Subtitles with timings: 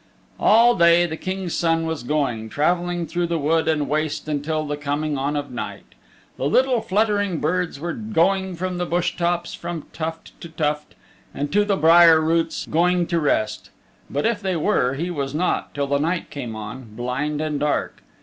[0.39, 5.15] All day the King's Son was going, traveling through wood and waste until the coming
[5.15, 5.93] on of night.
[6.37, 10.95] The little fluttering birds were going from the bush tops, from tuft to tuft,
[11.35, 13.69] and to the briar roots, going to rest;
[14.09, 18.01] but if they were, he was not, till the night came on, blind and dark.